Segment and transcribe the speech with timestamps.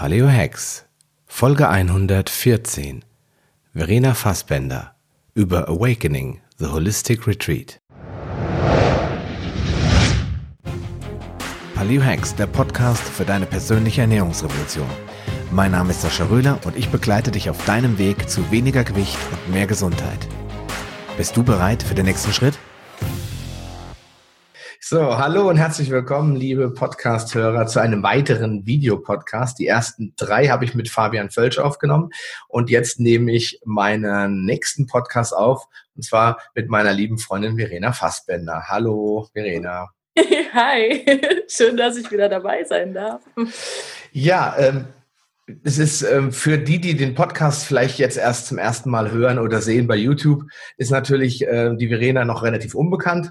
[0.00, 0.86] Paleo Hacks,
[1.26, 3.04] Folge 114.
[3.74, 4.94] Verena Fassbender
[5.34, 7.78] über Awakening, the Holistic Retreat.
[11.74, 14.88] Paleo Hacks, der Podcast für deine persönliche Ernährungsrevolution.
[15.50, 19.18] Mein Name ist Sascha Röhler und ich begleite dich auf deinem Weg zu weniger Gewicht
[19.30, 20.26] und mehr Gesundheit.
[21.18, 22.58] Bist du bereit für den nächsten Schritt?
[24.90, 29.56] So, hallo und herzlich willkommen, liebe Podcast-Hörer, zu einem weiteren Videopodcast.
[29.60, 32.10] Die ersten drei habe ich mit Fabian Völsch aufgenommen
[32.48, 37.92] und jetzt nehme ich meinen nächsten Podcast auf und zwar mit meiner lieben Freundin Verena
[37.92, 38.64] Fassbender.
[38.66, 39.90] Hallo, Verena.
[40.54, 41.04] Hi,
[41.46, 43.22] schön, dass ich wieder dabei sein darf.
[44.10, 44.86] Ja, ähm,
[45.62, 49.38] es ist ähm, für die, die den Podcast vielleicht jetzt erst zum ersten Mal hören
[49.38, 50.42] oder sehen bei YouTube,
[50.78, 53.30] ist natürlich äh, die Verena noch relativ unbekannt.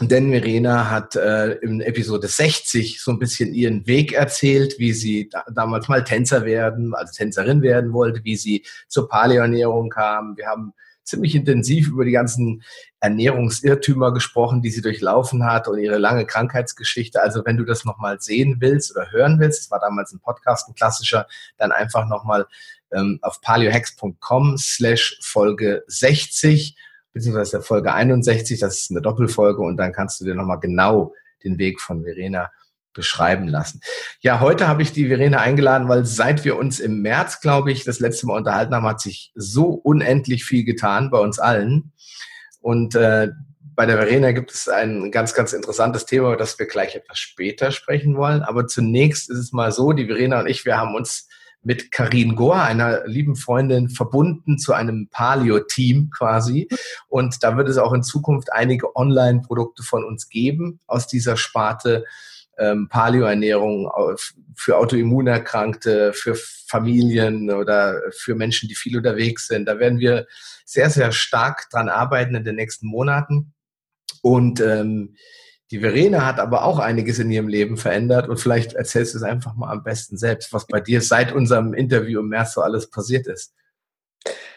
[0.00, 5.28] Denn Verena hat äh, in Episode 60 so ein bisschen ihren Weg erzählt, wie sie
[5.28, 10.36] da, damals mal Tänzer werden, also Tänzerin werden wollte, wie sie zur Paleoernährung kam.
[10.36, 10.72] Wir haben
[11.02, 12.62] ziemlich intensiv über die ganzen
[13.00, 17.20] Ernährungsirrtümer gesprochen, die sie durchlaufen hat und ihre lange Krankheitsgeschichte.
[17.20, 20.68] Also wenn du das nochmal sehen willst oder hören willst, es war damals ein Podcast,
[20.68, 22.46] ein klassischer, dann einfach nochmal
[22.92, 26.76] ähm, auf paleohex.com slash Folge 60
[27.12, 31.58] beziehungsweise Folge 61, das ist eine Doppelfolge und dann kannst du dir nochmal genau den
[31.58, 32.50] Weg von Verena
[32.92, 33.80] beschreiben lassen.
[34.20, 37.84] Ja, heute habe ich die Verena eingeladen, weil seit wir uns im März, glaube ich,
[37.84, 41.92] das letzte Mal unterhalten haben, hat sich so unendlich viel getan bei uns allen.
[42.60, 43.28] Und äh,
[43.60, 47.70] bei der Verena gibt es ein ganz, ganz interessantes Thema, das wir gleich etwas später
[47.70, 48.42] sprechen wollen.
[48.42, 51.27] Aber zunächst ist es mal so, die Verena und ich, wir haben uns
[51.62, 56.68] mit Karin Gohr, einer lieben Freundin, verbunden zu einem Paleo-Team quasi.
[57.08, 62.04] Und da wird es auch in Zukunft einige Online-Produkte von uns geben aus dieser Sparte
[62.58, 63.90] ähm, Paleo-Ernährung
[64.54, 69.66] für Autoimmunerkrankte, für Familien oder für Menschen, die viel unterwegs sind.
[69.66, 70.26] Da werden wir
[70.64, 73.54] sehr, sehr stark dran arbeiten in den nächsten Monaten.
[74.22, 75.14] Und ähm,
[75.70, 79.24] die Verena hat aber auch einiges in ihrem Leben verändert und vielleicht erzählst du es
[79.24, 82.88] einfach mal am besten selbst, was bei dir seit unserem Interview im März so alles
[82.90, 83.54] passiert ist.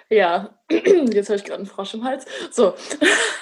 [0.09, 2.25] Ja, jetzt habe ich gerade einen Frosch im Hals.
[2.51, 2.75] So.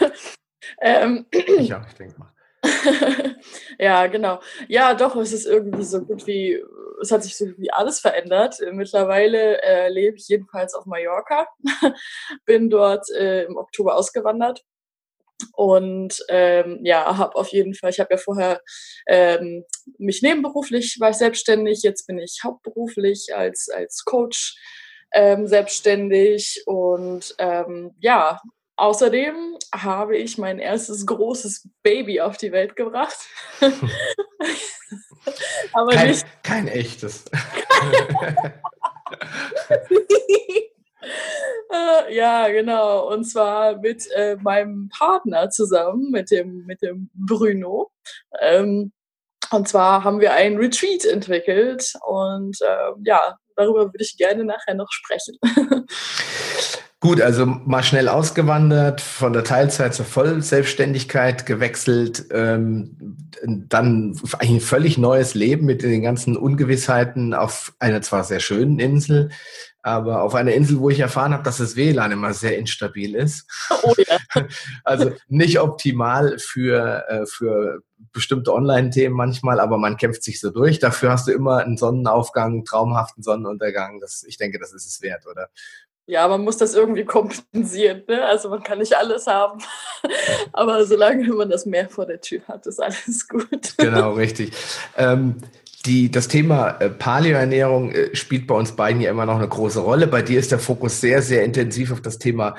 [0.81, 1.25] ähm.
[1.59, 2.33] Ja, ich denke mal.
[3.79, 4.41] ja, genau.
[4.67, 6.61] Ja, doch, es ist irgendwie so gut wie,
[7.01, 8.57] es hat sich so wie alles verändert.
[8.71, 11.47] Mittlerweile äh, lebe ich jedenfalls auf Mallorca,
[12.45, 14.63] bin dort äh, im Oktober ausgewandert
[15.59, 18.61] und ähm, ja, habe auf jeden Fall, ich habe ja vorher
[19.07, 19.65] ähm,
[19.97, 24.55] mich nebenberuflich, war ich selbstständig, jetzt bin ich hauptberuflich als, als Coach
[25.11, 28.39] ähm, selbstständig und ähm, ja,
[28.77, 33.17] außerdem habe ich mein erstes großes Baby auf die Welt gebracht.
[35.73, 36.25] Aber kein, nicht.
[36.41, 37.25] Kein echtes.
[41.71, 43.11] Äh, ja, genau.
[43.11, 47.91] Und zwar mit äh, meinem Partner zusammen, mit dem, mit dem Bruno.
[48.41, 48.91] Ähm,
[49.51, 54.75] und zwar haben wir ein Retreat entwickelt und äh, ja, darüber würde ich gerne nachher
[54.75, 55.37] noch sprechen.
[57.01, 64.97] Gut, also mal schnell ausgewandert, von der Teilzeit zur Vollselbstständigkeit gewechselt, ähm, dann ein völlig
[64.97, 69.29] neues Leben mit den ganzen Ungewissheiten auf einer zwar sehr schönen Insel,
[69.81, 73.47] aber auf einer Insel, wo ich erfahren habe, dass das WLAN immer sehr instabil ist.
[73.83, 74.17] Oh ja.
[74.83, 77.81] Also nicht optimal für, äh, für
[78.11, 80.79] bestimmte Online-Themen manchmal, aber man kämpft sich so durch.
[80.79, 83.99] Dafür hast du immer einen Sonnenaufgang, traumhaften Sonnenuntergang.
[84.01, 85.49] Das, ich denke, das ist es wert, oder?
[86.09, 88.03] Ja, man muss das irgendwie kompensieren.
[88.07, 88.25] Ne?
[88.25, 89.59] Also man kann nicht alles haben.
[90.53, 93.77] aber solange man das Meer vor der Tür hat, ist alles gut.
[93.77, 94.51] Genau, richtig.
[94.97, 95.35] Ähm,
[95.89, 99.79] die, das Thema äh, Paleoernährung äh, spielt bei uns beiden ja immer noch eine große
[99.79, 100.05] Rolle.
[100.05, 102.55] Bei dir ist der Fokus sehr, sehr intensiv auf das Thema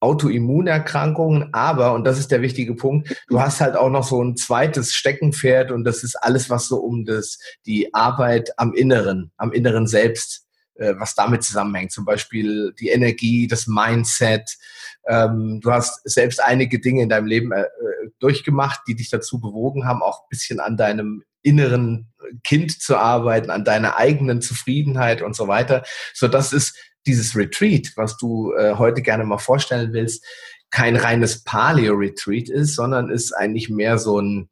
[0.00, 1.48] Autoimmunerkrankungen.
[1.54, 4.92] Aber, und das ist der wichtige Punkt, du hast halt auch noch so ein zweites
[4.92, 9.86] Steckenpferd und das ist alles, was so um das, die Arbeit am Inneren, am Inneren
[9.86, 11.90] selbst, äh, was damit zusammenhängt.
[11.90, 14.58] Zum Beispiel die Energie, das Mindset.
[15.08, 17.50] Ähm, du hast selbst einige Dinge in deinem Leben
[18.18, 22.12] durchgemacht, die dich dazu bewogen haben, auch ein bisschen an deinem inneren
[22.42, 25.84] Kind zu arbeiten, an deiner eigenen Zufriedenheit und so weiter.
[26.12, 26.76] So, das ist
[27.06, 30.24] dieses Retreat, was du äh, heute gerne mal vorstellen willst,
[30.70, 34.48] kein reines Paleo-Retreat ist, sondern ist eigentlich mehr so ein,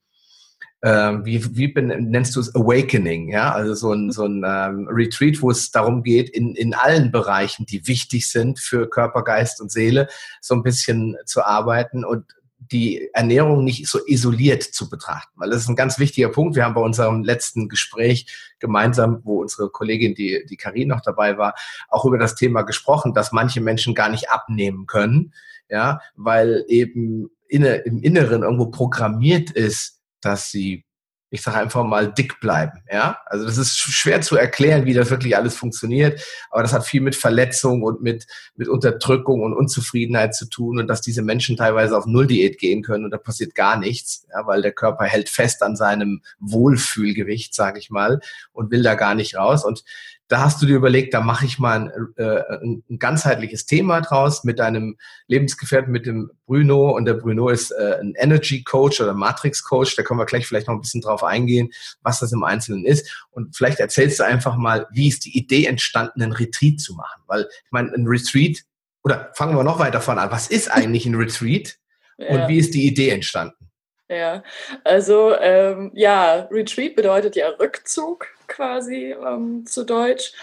[0.82, 5.40] äh, wie, wie nennst du es, Awakening, ja, also so ein, so ein ähm, Retreat,
[5.40, 9.72] wo es darum geht, in, in allen Bereichen, die wichtig sind für Körper, Geist und
[9.72, 10.08] Seele,
[10.40, 12.26] so ein bisschen zu arbeiten und
[12.72, 16.56] die Ernährung nicht so isoliert zu betrachten, weil das ist ein ganz wichtiger Punkt.
[16.56, 18.26] Wir haben bei unserem letzten Gespräch
[18.58, 21.54] gemeinsam, wo unsere Kollegin, die, die Karin noch dabei war,
[21.88, 25.34] auch über das Thema gesprochen, dass manche Menschen gar nicht abnehmen können,
[25.68, 30.84] ja, weil eben inne, im Inneren irgendwo programmiert ist, dass sie
[31.32, 32.82] ich sage einfach mal, dick bleiben.
[32.92, 36.84] Ja, also das ist schwer zu erklären, wie das wirklich alles funktioniert, aber das hat
[36.84, 41.56] viel mit Verletzung und mit, mit Unterdrückung und Unzufriedenheit zu tun und dass diese Menschen
[41.56, 45.30] teilweise auf Nulldiät gehen können und da passiert gar nichts, ja, weil der Körper hält
[45.30, 48.20] fest an seinem Wohlfühlgewicht, sage ich mal,
[48.52, 49.64] und will da gar nicht raus.
[49.64, 49.84] Und
[50.32, 54.44] da hast du dir überlegt, da mache ich mal ein, äh, ein, ganzheitliches Thema draus
[54.44, 54.96] mit deinem
[55.26, 56.96] Lebensgefährten, mit dem Bruno.
[56.96, 59.94] Und der Bruno ist äh, ein Energy Coach oder Matrix Coach.
[59.94, 61.68] Da können wir gleich vielleicht noch ein bisschen drauf eingehen,
[62.00, 63.26] was das im Einzelnen ist.
[63.30, 67.22] Und vielleicht erzählst du einfach mal, wie ist die Idee entstanden, einen Retreat zu machen?
[67.26, 68.62] Weil ich meine, ein Retreat,
[69.04, 71.76] oder fangen wir noch weiter von an, was ist eigentlich ein Retreat?
[72.18, 72.28] Ja.
[72.28, 73.71] Und wie ist die Idee entstanden?
[74.12, 74.42] Ja,
[74.84, 80.34] also ähm, ja, Retreat bedeutet ja Rückzug quasi ähm, zu Deutsch.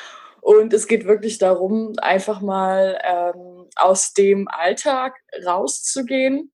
[0.42, 6.51] Und es geht wirklich darum, einfach mal ähm, aus dem Alltag rauszugehen,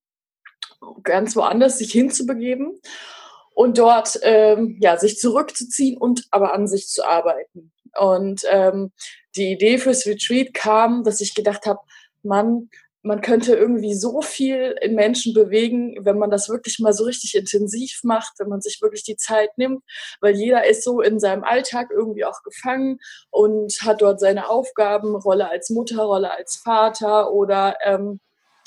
[1.03, 2.81] ganz woanders sich hinzubegeben
[3.53, 7.71] und dort ähm, ja, sich zurückzuziehen und aber an sich zu arbeiten.
[7.97, 8.91] Und ähm,
[9.37, 11.79] die Idee fürs Retreat kam, dass ich gedacht habe,
[12.23, 12.69] Mann,
[13.05, 17.35] man könnte irgendwie so viel in Menschen bewegen, wenn man das wirklich mal so richtig
[17.35, 19.83] intensiv macht, wenn man sich wirklich die Zeit nimmt,
[20.21, 22.97] weil jeder ist so in seinem Alltag irgendwie auch gefangen
[23.29, 28.19] und hat dort seine Aufgaben, Rolle als Mutter, Rolle als Vater oder ähm,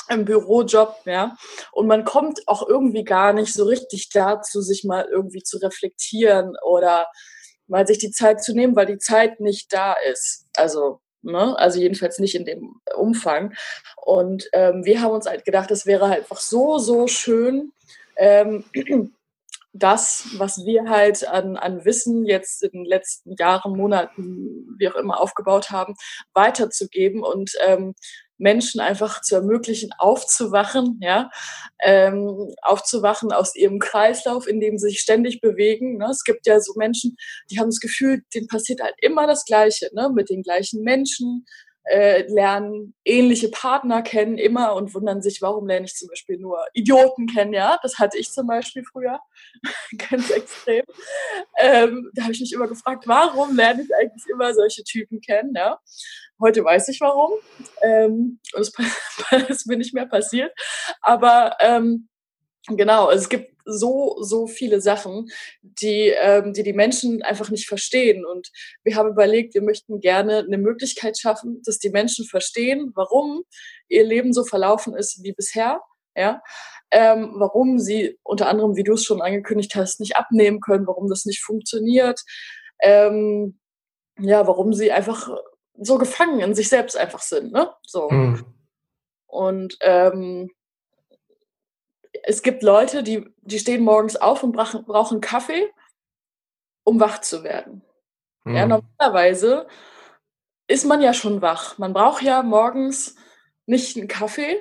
[0.08, 1.36] im Bürojob, ja.
[1.72, 6.54] Und man kommt auch irgendwie gar nicht so richtig dazu, sich mal irgendwie zu reflektieren
[6.64, 7.08] oder
[7.66, 10.46] mal sich die Zeit zu nehmen, weil die Zeit nicht da ist.
[10.56, 11.58] Also Ne?
[11.58, 13.54] Also jedenfalls nicht in dem Umfang.
[14.04, 17.72] Und ähm, wir haben uns halt gedacht, es wäre halt einfach so, so schön,
[18.16, 18.64] ähm,
[19.72, 24.96] das, was wir halt an, an Wissen jetzt in den letzten Jahren, Monaten, wie auch
[24.96, 25.94] immer aufgebaut haben,
[26.32, 27.94] weiterzugeben und ähm,
[28.38, 31.30] Menschen einfach zu ermöglichen, aufzuwachen, ja,
[31.82, 35.98] ähm, aufzuwachen aus ihrem Kreislauf, in dem sie sich ständig bewegen.
[35.98, 36.08] Ne?
[36.10, 37.16] Es gibt ja so Menschen,
[37.50, 40.10] die haben das Gefühl, denen passiert halt immer das Gleiche, ne?
[40.14, 41.44] mit den gleichen Menschen,
[41.88, 46.62] äh, lernen ähnliche Partner kennen immer und wundern sich, warum lerne ich zum Beispiel nur
[46.74, 47.78] Idioten kennen, ja.
[47.82, 49.18] Das hatte ich zum Beispiel früher,
[50.10, 50.84] ganz extrem.
[51.58, 55.54] Ähm, da habe ich mich immer gefragt, warum lerne ich eigentlich immer solche Typen kennen,
[55.56, 55.78] ja.
[56.40, 57.32] Heute weiß ich warum.
[57.82, 58.72] Ähm, das,
[59.48, 60.52] ist mir nicht mehr passiert.
[61.00, 62.08] Aber ähm,
[62.68, 65.28] genau, es gibt so, so viele Sachen,
[65.62, 68.24] die, ähm, die die Menschen einfach nicht verstehen.
[68.24, 68.50] Und
[68.82, 73.42] wir haben überlegt, wir möchten gerne eine Möglichkeit schaffen, dass die Menschen verstehen, warum
[73.88, 75.82] ihr Leben so verlaufen ist wie bisher.
[76.16, 76.42] Ja,
[76.90, 81.08] ähm, warum sie unter anderem, wie du es schon angekündigt hast, nicht abnehmen können, warum
[81.08, 82.20] das nicht funktioniert,
[82.82, 83.60] ähm,
[84.18, 85.30] ja, warum sie einfach
[85.80, 87.72] so gefangen in sich selbst einfach sind, ne?
[87.82, 88.10] So.
[88.10, 88.44] Mhm.
[89.26, 90.50] Und ähm,
[92.22, 95.70] es gibt Leute, die, die stehen morgens auf und brauchen, brauchen Kaffee,
[96.84, 97.82] um wach zu werden.
[98.44, 98.56] Mhm.
[98.56, 99.68] Ja, normalerweise
[100.66, 101.78] ist man ja schon wach.
[101.78, 103.16] Man braucht ja morgens
[103.66, 104.56] nicht einen Kaffee,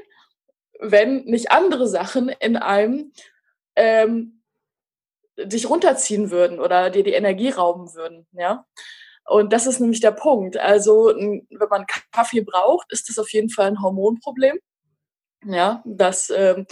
[0.79, 3.11] wenn nicht andere Sachen in einem
[3.75, 4.43] ähm,
[5.37, 8.27] dich runterziehen würden oder dir die Energie rauben würden.
[8.31, 8.65] Ja?
[9.27, 10.57] Und das ist nämlich der Punkt.
[10.57, 14.57] Also, wenn man Kaffee braucht, ist das auf jeden Fall ein Hormonproblem.
[15.45, 16.65] Ja, das ähm,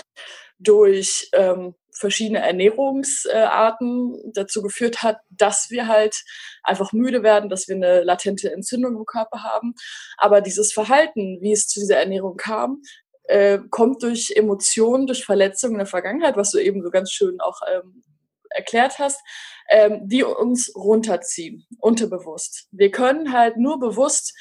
[0.57, 6.23] durch ähm, verschiedene Ernährungsarten dazu geführt hat, dass wir halt
[6.63, 9.75] einfach müde werden, dass wir eine latente Entzündung im Körper haben.
[10.17, 12.81] Aber dieses Verhalten, wie es zu dieser Ernährung kam,
[13.23, 17.39] äh, kommt durch Emotionen, durch Verletzungen in der Vergangenheit, was du eben so ganz schön
[17.41, 18.03] auch ähm,
[18.55, 19.21] erklärt hast,
[19.69, 22.67] ähm, die uns runterziehen, unterbewusst.
[22.71, 24.33] Wir können halt nur bewusst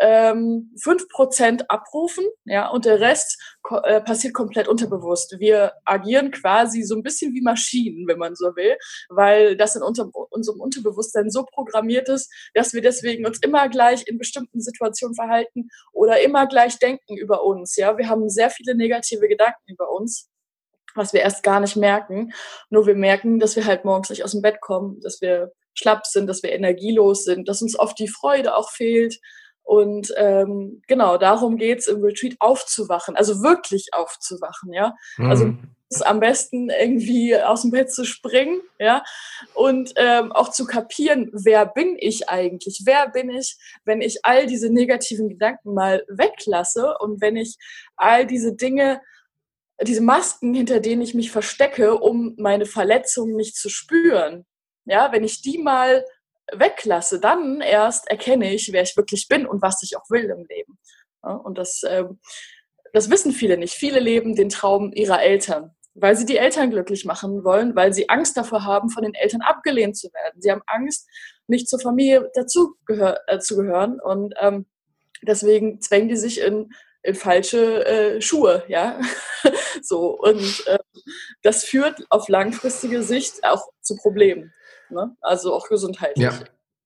[0.00, 3.38] ähm, 5% abrufen, ja, und der Rest
[3.84, 5.36] äh, passiert komplett unterbewusst.
[5.38, 8.76] Wir agieren quasi so ein bisschen wie Maschinen, wenn man so will,
[9.10, 14.06] weil das in unter, unserem Unterbewusstsein so programmiert ist, dass wir deswegen uns immer gleich
[14.06, 17.96] in bestimmten Situationen verhalten oder immer gleich denken über uns, ja.
[17.96, 20.31] Wir haben sehr viele negative Gedanken über uns
[20.94, 22.32] was wir erst gar nicht merken.
[22.70, 26.06] Nur wir merken, dass wir halt morgens nicht aus dem Bett kommen, dass wir schlapp
[26.06, 29.20] sind, dass wir energielos sind, dass uns oft die Freude auch fehlt.
[29.64, 34.94] Und ähm, genau, darum geht's im Retreat aufzuwachen, also wirklich aufzuwachen, ja.
[35.16, 35.30] Mhm.
[35.30, 35.54] Also
[36.04, 39.04] am besten irgendwie aus dem Bett zu springen, ja,
[39.54, 42.82] und ähm, auch zu kapieren, wer bin ich eigentlich?
[42.84, 47.56] Wer bin ich, wenn ich all diese negativen Gedanken mal weglasse und wenn ich
[47.96, 49.00] all diese Dinge
[49.84, 54.44] diese Masken, hinter denen ich mich verstecke, um meine Verletzungen nicht zu spüren,
[54.84, 56.04] ja, wenn ich die mal
[56.52, 60.44] weglasse, dann erst erkenne ich, wer ich wirklich bin und was ich auch will im
[60.48, 60.78] Leben.
[61.22, 62.04] Ja, und das, äh,
[62.92, 63.74] das wissen viele nicht.
[63.74, 68.08] Viele leben den Traum ihrer Eltern, weil sie die Eltern glücklich machen wollen, weil sie
[68.08, 70.40] Angst davor haben, von den Eltern abgelehnt zu werden.
[70.40, 71.08] Sie haben Angst,
[71.46, 74.66] nicht zur Familie dazu äh, zu gehören und ähm,
[75.22, 76.72] deswegen zwängen die sich in,
[77.02, 79.00] in falsche äh, Schuhe, ja.
[79.82, 80.78] so und äh,
[81.42, 84.52] das führt auf langfristige Sicht auch zu Problemen,
[84.90, 85.16] ne?
[85.20, 86.24] also auch gesundheitlich.
[86.24, 86.38] Ja.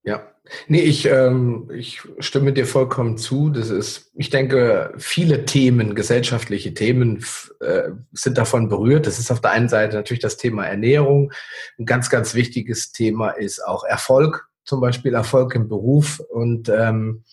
[0.06, 0.22] Ja,
[0.68, 3.50] nee, ich, ähm, ich stimme dir vollkommen zu.
[3.50, 7.24] Das ist, ich denke, viele Themen, gesellschaftliche Themen
[7.58, 9.08] äh, sind davon berührt.
[9.08, 11.32] Das ist auf der einen Seite natürlich das Thema Ernährung.
[11.76, 16.20] Ein ganz, ganz wichtiges Thema ist auch Erfolg, zum Beispiel Erfolg im Beruf.
[16.20, 17.24] Und ähm,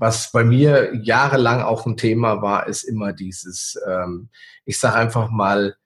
[0.00, 4.30] was bei mir jahrelang auch ein Thema war, ist immer dieses, ähm,
[4.64, 5.76] ich sage einfach mal,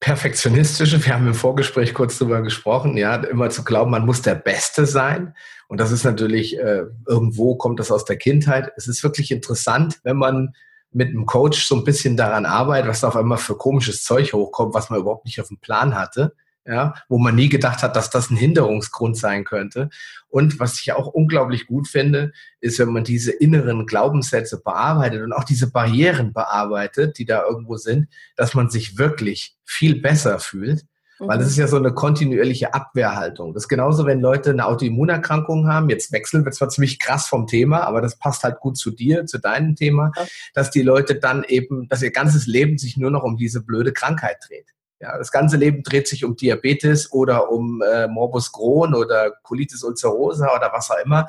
[0.00, 4.36] perfektionistische, wir haben im Vorgespräch kurz darüber gesprochen, ja, immer zu glauben, man muss der
[4.36, 5.34] Beste sein.
[5.66, 8.72] Und das ist natürlich, äh, irgendwo kommt das aus der Kindheit.
[8.76, 10.54] Es ist wirklich interessant, wenn man
[10.92, 14.32] mit einem Coach so ein bisschen daran arbeitet, was da auf einmal für komisches Zeug
[14.32, 16.32] hochkommt, was man überhaupt nicht auf dem Plan hatte
[16.66, 19.88] ja, wo man nie gedacht hat, dass das ein Hinderungsgrund sein könnte.
[20.28, 25.32] Und was ich auch unglaublich gut finde, ist, wenn man diese inneren Glaubenssätze bearbeitet und
[25.32, 30.84] auch diese Barrieren bearbeitet, die da irgendwo sind, dass man sich wirklich viel besser fühlt.
[31.20, 31.50] Weil das mhm.
[31.50, 33.52] ist ja so eine kontinuierliche Abwehrhaltung.
[33.52, 35.88] Das ist genauso, wenn Leute eine Autoimmunerkrankung haben.
[35.88, 39.26] Jetzt wechseln wir zwar ziemlich krass vom Thema, aber das passt halt gut zu dir,
[39.26, 40.12] zu deinem Thema,
[40.54, 43.92] dass die Leute dann eben, dass ihr ganzes Leben sich nur noch um diese blöde
[43.92, 44.74] Krankheit dreht.
[45.00, 49.84] Ja, das ganze Leben dreht sich um Diabetes oder um äh, Morbus Crohn oder Colitis
[49.84, 51.28] ulcerosa oder was auch immer.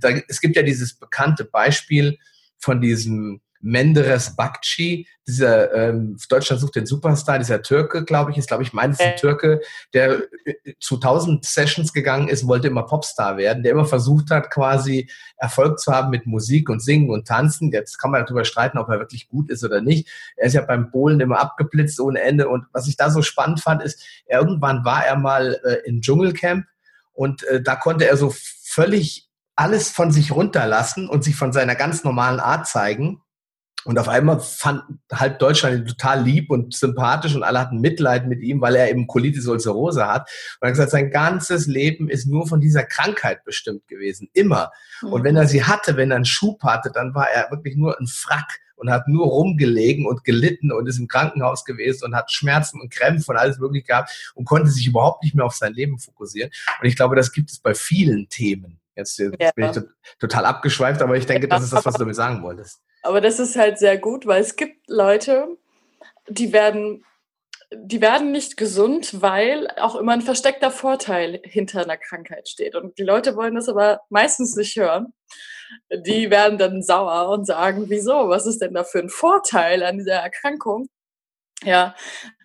[0.00, 2.18] Da, es gibt ja dieses bekannte Beispiel
[2.58, 8.48] von diesem Menderes Bakci, dieser ähm, Deutschland sucht den Superstar, dieser Türke, glaube ich, ist,
[8.48, 9.60] glaube ich, meines ein Türke,
[9.92, 14.50] der äh, zu 1000 Sessions gegangen ist, wollte immer Popstar werden, der immer versucht hat,
[14.50, 17.72] quasi Erfolg zu haben mit Musik und Singen und Tanzen.
[17.72, 20.08] Jetzt kann man darüber streiten, ob er wirklich gut ist oder nicht.
[20.36, 22.48] Er ist ja beim Bohlen immer abgeblitzt ohne Ende.
[22.48, 26.66] Und was ich da so spannend fand, ist, irgendwann war er mal äh, im Dschungelcamp
[27.12, 31.74] und äh, da konnte er so völlig alles von sich runterlassen und sich von seiner
[31.74, 33.20] ganz normalen Art zeigen.
[33.84, 34.82] Und auf einmal fand
[35.12, 38.90] halb Deutschland ihn total lieb und sympathisch und alle hatten Mitleid mit ihm, weil er
[38.90, 40.22] eben Colitis ulcerosa hat.
[40.22, 44.28] Und er hat gesagt, sein ganzes Leben ist nur von dieser Krankheit bestimmt gewesen.
[44.32, 44.72] Immer.
[45.00, 45.12] Mhm.
[45.12, 47.98] Und wenn er sie hatte, wenn er einen Schub hatte, dann war er wirklich nur
[47.98, 52.32] ein Frack und hat nur rumgelegen und gelitten und ist im Krankenhaus gewesen und hat
[52.32, 55.72] Schmerzen und Krämpfe und alles mögliche gehabt und konnte sich überhaupt nicht mehr auf sein
[55.72, 56.50] Leben fokussieren.
[56.80, 58.80] Und ich glaube, das gibt es bei vielen Themen.
[58.96, 59.50] Jetzt, jetzt ja.
[59.54, 59.78] bin ich
[60.18, 62.80] total abgeschweift, aber ich denke, das ist das, was du damit sagen wolltest.
[63.08, 65.56] Aber das ist halt sehr gut, weil es gibt Leute,
[66.28, 67.06] die werden,
[67.72, 72.74] die werden nicht gesund, weil auch immer ein versteckter Vorteil hinter einer Krankheit steht.
[72.74, 75.14] Und die Leute wollen das aber meistens nicht hören.
[75.90, 78.28] Die werden dann sauer und sagen, wieso?
[78.28, 80.90] Was ist denn da für ein Vorteil an dieser Erkrankung?
[81.62, 81.94] Ja,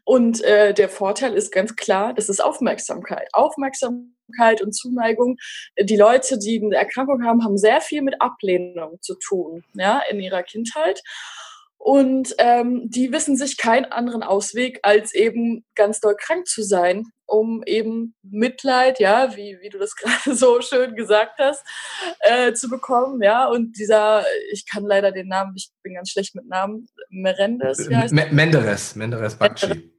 [0.06, 3.28] und äh, der Vorteil ist ganz klar, das ist Aufmerksamkeit.
[3.32, 5.38] Aufmerksamkeit und Zuneigung.
[5.80, 10.20] Die Leute, die eine Erkrankung haben, haben sehr viel mit Ablehnung zu tun, ja, in
[10.20, 11.02] ihrer Kindheit.
[11.78, 17.08] Und ähm, die wissen sich keinen anderen Ausweg, als eben ganz doll krank zu sein,
[17.26, 21.62] um eben Mitleid, ja, wie, wie du das gerade so schön gesagt hast,
[22.20, 23.48] äh, zu bekommen, ja.
[23.48, 28.14] Und dieser, ich kann leider den Namen, ich bin ganz schlecht mit Namen, Merendes, heißt
[28.14, 29.93] Menderes, Menderes Bakci.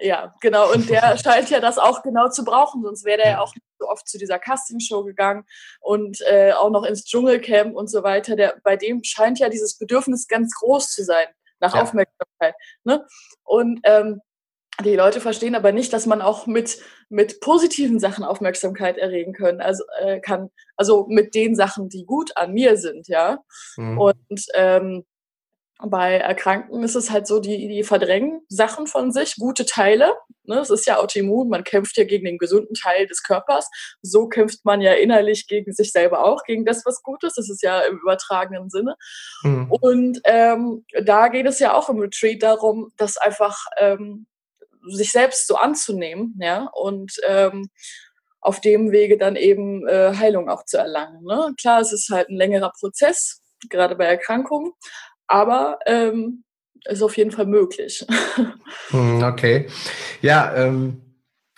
[0.00, 0.72] Ja, genau.
[0.72, 3.66] Und der scheint ja das auch genau zu brauchen, sonst wäre er ja auch nicht
[3.78, 5.44] so oft zu dieser Castingshow gegangen
[5.80, 8.36] und äh, auch noch ins Dschungelcamp und so weiter.
[8.36, 11.26] Der, bei dem scheint ja dieses Bedürfnis ganz groß zu sein
[11.60, 11.82] nach ja.
[11.82, 12.54] Aufmerksamkeit.
[12.84, 13.06] Ne?
[13.44, 14.20] Und ähm,
[14.84, 16.78] die Leute verstehen aber nicht, dass man auch mit,
[17.10, 20.50] mit positiven Sachen Aufmerksamkeit erregen können, also, äh, kann.
[20.76, 23.40] Also mit den Sachen, die gut an mir sind, ja.
[23.76, 23.98] Mhm.
[23.98, 25.04] Und ähm,
[25.86, 30.14] bei Erkrankten ist es halt so, die, die verdrängen Sachen von sich, gute Teile.
[30.44, 30.58] Ne?
[30.58, 33.68] Es ist ja Autoimmun, man kämpft ja gegen den gesunden Teil des Körpers.
[34.02, 37.38] So kämpft man ja innerlich gegen sich selber auch, gegen das, was gut ist.
[37.38, 38.96] Das ist ja im übertragenen Sinne.
[39.42, 39.70] Mhm.
[39.70, 44.26] Und ähm, da geht es ja auch im Retreat darum, das einfach ähm,
[44.88, 47.68] sich selbst so anzunehmen, ja, und ähm,
[48.40, 51.22] auf dem Wege dann eben äh, Heilung auch zu erlangen.
[51.24, 51.54] Ne?
[51.60, 54.72] Klar, es ist halt ein längerer Prozess, gerade bei Erkrankungen,
[55.30, 56.42] aber ähm,
[56.86, 58.04] ist auf jeden Fall möglich.
[58.90, 59.68] Hm, okay.
[60.22, 61.02] Ja, ähm,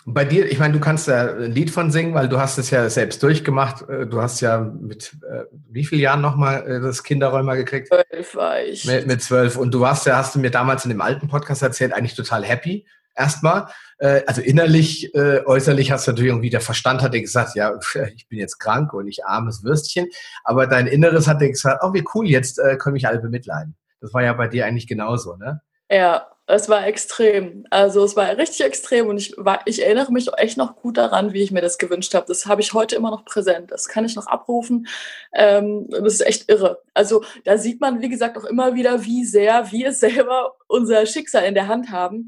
[0.05, 2.69] Bei dir, ich meine, du kannst da ein Lied von singen, weil du hast es
[2.69, 3.87] ja selbst durchgemacht.
[3.87, 7.87] Äh, du hast ja mit äh, wie vielen Jahren nochmal äh, das Kinderräumer gekriegt?
[7.87, 8.85] Zwölf war ich.
[8.85, 9.57] Mit, mit zwölf.
[9.57, 12.43] Und du warst ja, hast du mir damals in dem alten Podcast erzählt, eigentlich total
[12.43, 12.85] happy.
[13.15, 13.67] Erstmal,
[14.03, 17.73] äh, also innerlich, äh, äußerlich hast du natürlich irgendwie, der Verstand hat dir gesagt, ja,
[18.15, 20.09] ich bin jetzt krank und ich armes Würstchen.
[20.43, 23.77] Aber dein Inneres hat dir gesagt, oh, wie cool, jetzt äh, können mich alle bemitleiden.
[24.01, 25.61] Das war ja bei dir eigentlich genauso, ne?
[25.89, 27.65] Ja, es war extrem.
[27.69, 31.31] Also es war richtig extrem und ich, war, ich erinnere mich echt noch gut daran,
[31.31, 32.25] wie ich mir das gewünscht habe.
[32.27, 33.71] Das habe ich heute immer noch präsent.
[33.71, 34.87] Das kann ich noch abrufen.
[35.33, 36.81] Ähm, das ist echt irre.
[36.93, 41.45] Also da sieht man, wie gesagt, auch immer wieder, wie sehr wir selber unser Schicksal
[41.45, 42.27] in der Hand haben.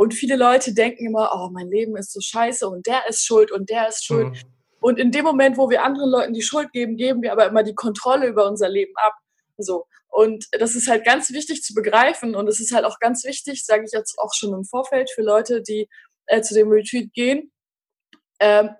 [0.00, 3.52] Und viele Leute denken immer, oh, mein Leben ist so scheiße und der ist schuld
[3.52, 4.28] und der ist schuld.
[4.28, 4.40] Mhm.
[4.80, 7.62] Und in dem Moment, wo wir anderen Leuten die Schuld geben, geben wir aber immer
[7.62, 9.12] die Kontrolle über unser Leben ab.
[9.58, 9.84] So.
[10.08, 12.34] Und das ist halt ganz wichtig zu begreifen.
[12.34, 15.20] Und es ist halt auch ganz wichtig, sage ich jetzt auch schon im Vorfeld, für
[15.20, 15.86] Leute, die
[16.28, 17.52] äh, zu dem Retreat gehen.
[18.38, 18.70] Ähm,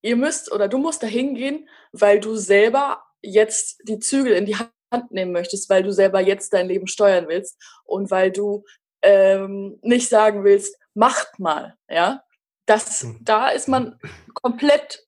[0.00, 4.54] ihr müsst oder du musst da hingehen, weil du selber jetzt die Zügel in die
[4.54, 8.62] Hand nehmen möchtest, weil du selber jetzt dein Leben steuern willst und weil du
[9.06, 12.22] ähm, nicht sagen willst, macht mal, ja.
[12.66, 13.20] Das, mhm.
[13.22, 13.98] da ist man
[14.34, 15.04] komplett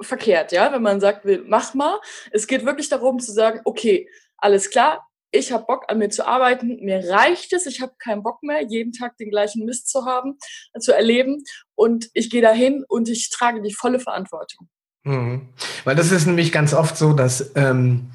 [0.00, 2.00] verkehrt, ja, wenn man sagt, will, mach mal.
[2.30, 4.08] Es geht wirklich darum zu sagen, okay,
[4.38, 8.22] alles klar, ich habe Bock an mir zu arbeiten, mir reicht es, ich habe keinen
[8.22, 10.38] Bock mehr, jeden Tag den gleichen Mist zu haben,
[10.78, 11.42] zu erleben
[11.74, 14.68] und ich gehe dahin und ich trage die volle Verantwortung.
[15.04, 15.48] Mhm.
[15.84, 18.10] Weil das ist nämlich ganz oft so, dass ähm,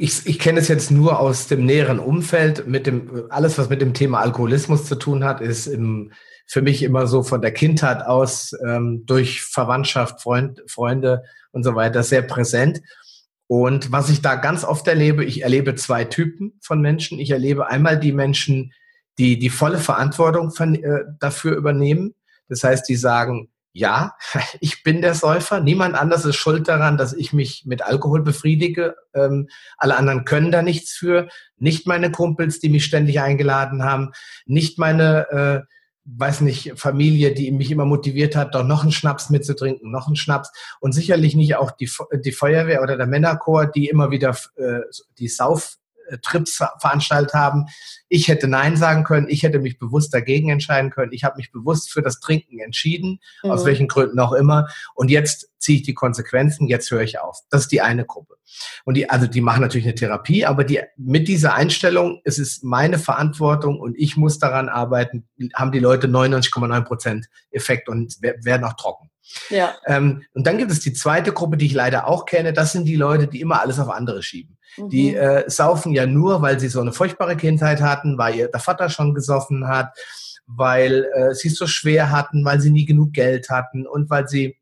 [0.00, 3.82] ich, ich kenne es jetzt nur aus dem näheren Umfeld, mit dem alles, was mit
[3.82, 6.12] dem Thema Alkoholismus zu tun hat, ist im,
[6.46, 11.74] für mich immer so von der Kindheit aus ähm, durch Verwandtschaft, Freund, Freunde und so
[11.74, 12.80] weiter sehr präsent.
[13.48, 17.18] Und was ich da ganz oft erlebe, ich erlebe zwei Typen von Menschen.
[17.18, 18.72] Ich erlebe einmal die Menschen,
[19.18, 22.14] die die volle Verantwortung von, äh, dafür übernehmen.
[22.48, 24.14] Das heißt, die sagen, ja,
[24.60, 25.60] ich bin der Säufer.
[25.60, 28.96] Niemand anders ist schuld daran, dass ich mich mit Alkohol befriedige.
[29.14, 31.28] Ähm, alle anderen können da nichts für.
[31.56, 34.10] Nicht meine Kumpels, die mich ständig eingeladen haben.
[34.46, 35.74] Nicht meine äh,
[36.10, 40.16] weiß nicht, Familie, die mich immer motiviert hat, doch noch einen Schnaps mitzutrinken, noch einen
[40.16, 40.50] Schnaps.
[40.80, 41.90] Und sicherlich nicht auch die,
[42.24, 44.80] die Feuerwehr oder der Männerchor, die immer wieder äh,
[45.18, 45.28] die
[46.10, 47.66] Sauftrips veranstaltet haben.
[48.08, 51.12] Ich hätte Nein sagen können, ich hätte mich bewusst dagegen entscheiden können.
[51.12, 53.50] Ich habe mich bewusst für das Trinken entschieden, mhm.
[53.50, 54.68] aus welchen Gründen auch immer.
[54.94, 57.40] Und jetzt ziehe ich die Konsequenzen, jetzt höre ich auf.
[57.50, 58.36] Das ist die eine Gruppe.
[58.84, 62.64] Und die, also die machen natürlich eine Therapie, aber die, mit dieser Einstellung, es ist
[62.64, 68.64] meine Verantwortung und ich muss daran arbeiten, haben die Leute 99,9 Prozent Effekt und werden
[68.64, 69.10] auch trocken.
[69.50, 69.76] Ja.
[69.86, 72.52] Ähm, und dann gibt es die zweite Gruppe, die ich leider auch kenne.
[72.52, 74.58] Das sind die Leute, die immer alles auf andere schieben.
[74.76, 74.88] Mhm.
[74.90, 78.60] Die äh, saufen ja nur, weil sie so eine furchtbare Kindheit hatten, weil ihr der
[78.60, 79.96] Vater schon gesoffen hat,
[80.46, 84.28] weil äh, sie es so schwer hatten, weil sie nie genug Geld hatten und weil
[84.28, 84.56] sie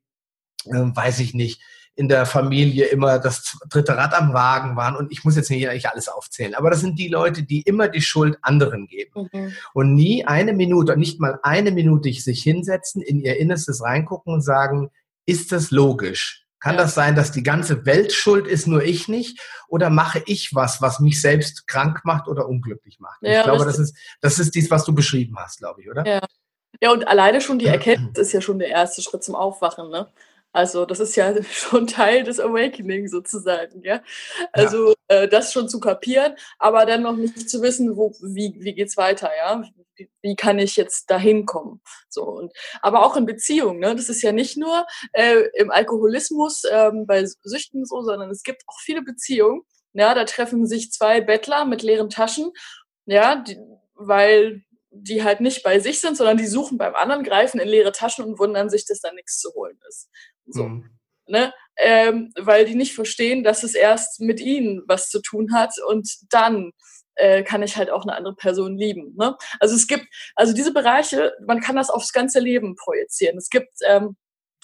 [0.67, 1.61] äh, weiß ich nicht,
[1.97, 4.97] in der Familie immer das dritte Rad am Wagen waren.
[4.97, 6.55] Und ich muss jetzt nicht eigentlich alles aufzählen.
[6.55, 9.29] Aber das sind die Leute, die immer die Schuld anderen geben.
[9.33, 9.53] Mhm.
[9.73, 14.43] Und nie eine Minute, nicht mal eine Minute sich hinsetzen, in ihr Innerstes reingucken und
[14.43, 14.91] sagen,
[15.25, 16.45] ist das logisch?
[16.61, 19.41] Kann das sein, dass die ganze Welt schuld ist, nur ich nicht?
[19.69, 23.19] Oder mache ich was, was mich selbst krank macht oder unglücklich macht?
[23.23, 26.07] Ja, ich glaube, das ist, das ist dies, was du beschrieben hast, glaube ich, oder?
[26.07, 26.21] Ja.
[26.83, 30.09] Ja, und alleine schon die Erkenntnis ist ja schon der erste Schritt zum Aufwachen, ne?
[30.57, 34.03] Also das ist ja schon Teil des Awakening sozusagen, ja.
[34.53, 35.25] Also ja.
[35.25, 38.97] Äh, das schon zu kapieren, aber dann noch nicht zu wissen, wo, wie, wie geht's
[38.97, 39.63] weiter, ja.
[39.97, 41.83] Wie, wie kann ich jetzt dahin kommen?
[42.09, 43.95] So und aber auch in Beziehungen, ne?
[43.95, 48.63] Das ist ja nicht nur äh, im Alkoholismus ähm, bei Süchten so, sondern es gibt
[48.67, 49.61] auch viele Beziehungen.
[49.93, 52.51] Ja, da treffen sich zwei Bettler mit leeren Taschen,
[53.05, 53.59] ja, die,
[53.95, 57.93] weil die halt nicht bei sich sind, sondern die suchen beim anderen, greifen in leere
[57.93, 60.09] Taschen und wundern sich, dass da nichts zu holen ist.
[60.47, 60.65] So.
[60.65, 60.91] Mhm.
[61.29, 61.53] Ne?
[61.77, 66.09] Ähm, weil die nicht verstehen, dass es erst mit ihnen was zu tun hat und
[66.31, 66.73] dann
[67.17, 69.15] äh, kann ich halt auch eine andere Person lieben.
[69.17, 69.37] Ne?
[69.59, 70.07] Also es gibt,
[70.37, 73.37] also diese Bereiche, man kann das aufs ganze Leben projizieren.
[73.37, 74.17] Es gibt ähm,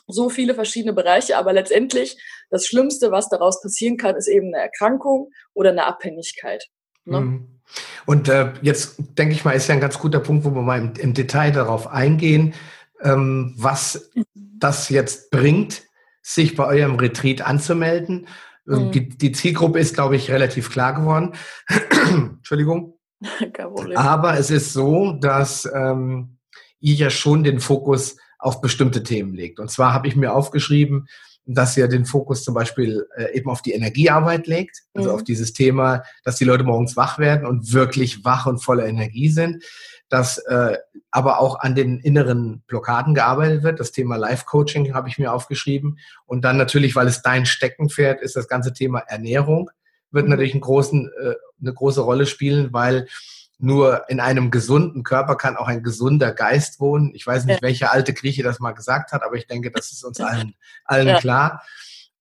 [0.07, 2.17] so viele verschiedene Bereiche, aber letztendlich
[2.51, 6.67] das Schlimmste, was daraus passieren kann, ist eben eine Erkrankung oder eine Abhängigkeit.
[7.05, 7.21] Ne?
[7.21, 7.61] Mhm.
[8.07, 10.79] Und äh, jetzt denke ich mal, ist ja ein ganz guter Punkt, wo wir mal
[10.79, 12.55] im, im Detail darauf eingehen,
[13.03, 14.52] ähm, was mhm.
[14.63, 15.83] Das jetzt bringt,
[16.23, 18.29] sich bei eurem Retreat anzumelden.
[18.69, 18.93] Ähm, mhm.
[18.93, 21.35] Die, die, Zielgruppe ist, glaube ich, relativ klar geworden.
[22.09, 22.99] Entschuldigung.
[23.95, 26.39] Aber es ist so, dass ähm,
[26.81, 29.61] ihr ja schon den Fokus auf bestimmte Themen legt.
[29.61, 31.07] Und zwar habe ich mir aufgeschrieben,
[31.45, 35.15] dass ihr den Fokus zum Beispiel äh, eben auf die Energiearbeit legt, also mhm.
[35.17, 39.29] auf dieses Thema, dass die Leute morgens wach werden und wirklich wach und voller Energie
[39.29, 39.65] sind,
[40.13, 40.77] dass äh,
[41.11, 43.81] aber auch an den inneren Blockaden gearbeitet wird.
[43.81, 45.99] Das Thema Life-Coaching habe ich mir aufgeschrieben.
[46.27, 49.71] Und dann natürlich, weil es dein Steckenpferd ist, das ganze Thema Ernährung
[50.11, 50.33] wird mhm.
[50.33, 53.09] natürlich einen großen, äh, eine große Rolle spielen, weil
[53.57, 57.13] nur in einem gesunden Körper kann auch ein gesunder Geist wohnen.
[57.15, 57.67] Ich weiß nicht, ja.
[57.67, 61.09] welche alte Grieche das mal gesagt hat, aber ich denke, das ist uns allen, allen
[61.09, 61.21] ja.
[61.21, 61.63] klar.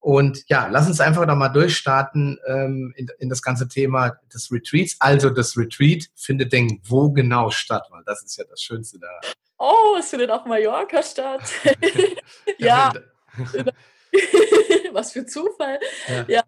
[0.01, 4.51] Und ja, lass uns einfach noch mal durchstarten ähm, in, in, das ganze Thema des
[4.51, 4.95] Retreats.
[4.99, 7.87] Also das Retreat findet denn wo genau statt?
[7.91, 9.07] Weil das ist ja das Schönste da.
[9.59, 11.43] Oh, es findet auf Mallorca statt.
[12.57, 12.91] ja.
[14.91, 15.79] Was für Zufall.
[16.07, 16.25] Ja.
[16.27, 16.43] ja.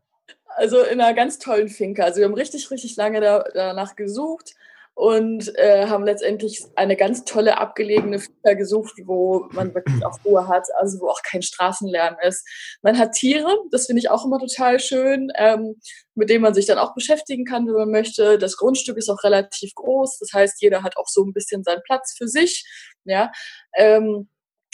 [0.55, 2.05] also in einer ganz tollen Finca.
[2.05, 4.55] Also wir haben richtig, richtig lange da, danach gesucht
[4.95, 10.47] und äh, haben letztendlich eine ganz tolle abgelegene Finca gesucht, wo man wirklich auch Ruhe
[10.47, 12.47] hat, also wo auch kein Straßenlärm ist.
[12.83, 15.79] Man hat Tiere, das finde ich auch immer total schön, ähm,
[16.13, 18.37] mit denen man sich dann auch beschäftigen kann, wenn man möchte.
[18.37, 21.81] Das Grundstück ist auch relativ groß, das heißt, jeder hat auch so ein bisschen seinen
[21.83, 22.65] Platz für sich.
[23.05, 23.31] Ja,
[23.75, 24.29] ähm,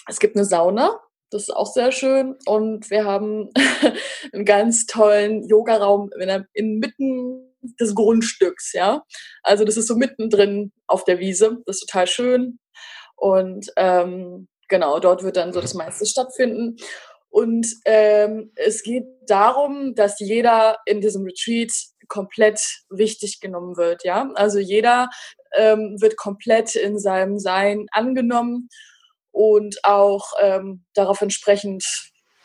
[0.08, 2.36] es gibt eine Sauna, das ist auch sehr schön.
[2.45, 3.49] Und wir haben
[4.34, 6.10] einen ganz tollen Yogaraum
[6.53, 9.04] inmitten des Grundstücks, ja.
[9.43, 11.58] Also das ist so mittendrin auf der Wiese.
[11.65, 12.60] Das ist total schön.
[13.15, 16.78] Und ähm, genau, dort wird dann so das meiste stattfinden.
[17.30, 21.72] Und ähm, es geht darum, dass jeder in diesem Retreat
[22.08, 24.32] komplett wichtig genommen wird, ja.
[24.34, 25.10] Also jeder
[25.56, 28.69] ähm, wird komplett in seinem Sein angenommen
[29.32, 31.86] und auch ähm, darauf entsprechend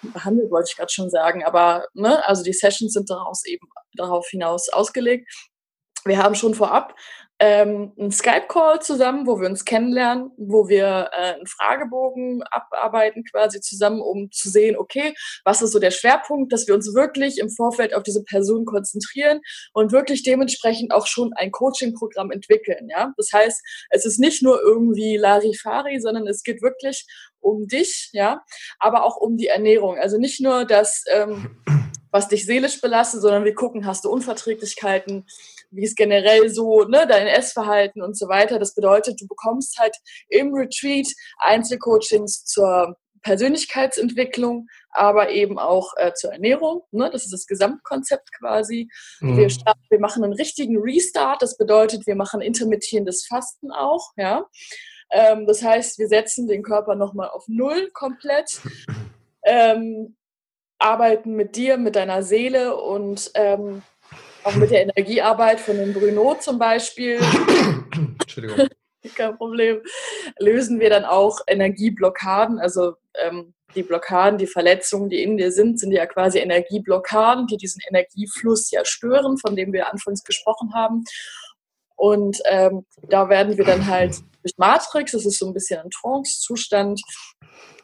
[0.03, 1.45] behandelt, wollte ich gerade schon sagen.
[1.45, 5.29] Aber ne, also die Sessions sind daraus eben darauf hinaus ausgelegt.
[6.05, 6.95] Wir haben schon vorab
[7.41, 13.61] ähm, einen Skype-Call zusammen, wo wir uns kennenlernen, wo wir äh, einen Fragebogen abarbeiten quasi
[13.61, 17.51] zusammen, um zu sehen, okay, was ist so der Schwerpunkt, dass wir uns wirklich im
[17.51, 19.41] Vorfeld auf diese Person konzentrieren
[19.73, 22.89] und wirklich dementsprechend auch schon ein Coaching-Programm entwickeln.
[22.89, 27.05] Ja, das heißt, es ist nicht nur irgendwie Larifari, sondern es geht wirklich
[27.41, 28.45] um dich, ja,
[28.79, 29.99] aber auch um die Ernährung.
[29.99, 31.57] Also nicht nur das, ähm,
[32.15, 35.27] was dich seelisch belastet, sondern wir gucken, hast du Unverträglichkeiten,
[35.73, 38.61] wie ist generell so, ne, dein Essverhalten und so weiter.
[38.61, 39.97] Das bedeutet, du bekommst halt
[40.29, 46.83] im Retreat Einzelcoachings zur Persönlichkeitsentwicklung, aber eben auch äh, zur Ernährung.
[46.93, 47.11] Ne?
[47.11, 48.89] Das ist das Gesamtkonzept quasi.
[49.19, 49.37] Mhm.
[49.37, 51.43] Wir, starten, wir machen einen richtigen Restart.
[51.43, 54.13] Das bedeutet, wir machen intermittierendes Fasten auch.
[54.17, 54.47] Ja?
[55.11, 58.61] Ähm, das heißt, wir setzen den Körper nochmal auf Null komplett.
[59.47, 60.17] Ähm,
[60.85, 63.83] arbeiten mit dir, mit deiner Seele und ähm,
[64.45, 67.19] auch mit der Energiearbeit von dem Bruno zum Beispiel.
[68.21, 68.69] Entschuldigung.
[69.15, 69.81] Kein Problem.
[70.39, 75.81] Lösen wir dann auch Energieblockaden, also ähm, die Blockaden, die Verletzungen, die in dir sind,
[75.81, 81.05] sind ja quasi Energieblockaden, die diesen Energiefluss ja stören, von dem wir anfangs gesprochen haben.
[81.97, 85.91] Und ähm, da werden wir dann halt durch Matrix, das ist so ein bisschen ein
[85.91, 87.01] Trance-Zustand,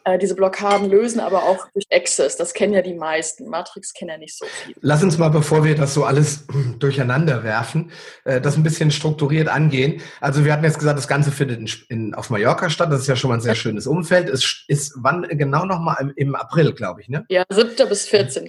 [0.05, 2.37] äh, diese Blockaden lösen, aber auch durch Access.
[2.37, 3.49] Das kennen ja die meisten.
[3.49, 4.75] Matrix kennen ja nicht so viel.
[4.81, 6.47] Lass uns mal, bevor wir das so alles
[6.79, 7.93] durcheinander werfen,
[8.25, 10.03] äh, das ein bisschen strukturiert angehen.
[10.21, 12.91] Also wir hatten jetzt gesagt, das Ganze findet in, in, auf Mallorca statt.
[12.91, 14.29] Das ist ja schon mal ein sehr schönes Umfeld.
[14.29, 17.25] Es ist wann genau nochmal im, im April, glaube ich, ne?
[17.29, 17.89] Ja, 7.
[17.89, 18.49] bis 14.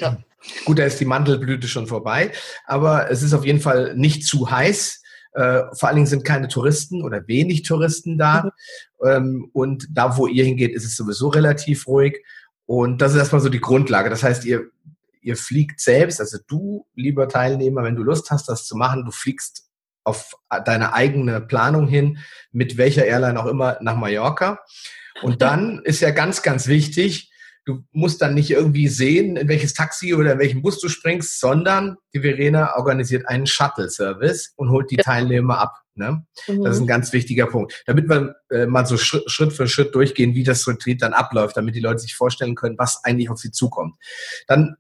[0.65, 2.31] Gut, da ist die Mandelblüte schon vorbei,
[2.65, 5.00] aber es ist auf jeden Fall nicht zu heiß.
[5.33, 8.43] Äh, vor allen Dingen sind keine Touristen oder wenig Touristen da.
[8.43, 9.07] Mhm.
[9.07, 12.23] Ähm, und da, wo ihr hingeht, ist es sowieso relativ ruhig.
[12.65, 14.09] Und das ist erstmal so die Grundlage.
[14.09, 14.69] Das heißt, ihr,
[15.21, 19.11] ihr fliegt selbst, also du, lieber Teilnehmer, wenn du Lust hast, das zu machen, du
[19.11, 19.69] fliegst
[20.03, 20.33] auf
[20.65, 22.17] deine eigene Planung hin,
[22.51, 24.59] mit welcher Airline auch immer, nach Mallorca.
[25.21, 27.30] Und dann ist ja ganz, ganz wichtig,
[27.65, 31.39] Du musst dann nicht irgendwie sehen, in welches Taxi oder in welchen Bus du springst,
[31.39, 34.97] sondern die Verena organisiert einen Shuttle-Service und holt die.
[34.97, 35.81] Teilnehmer ab.
[35.95, 36.25] Ne?
[36.47, 36.63] Mhm.
[36.63, 37.83] Das ist ein ganz wichtiger Punkt.
[37.85, 41.57] Damit wir äh, mal so Schritt, Schritt für Schritt durchgehen, wie das Retreat dann abläuft,
[41.57, 43.95] damit die Leute sich vorstellen können, was eigentlich auf sie zukommt.
[44.47, 44.75] Dann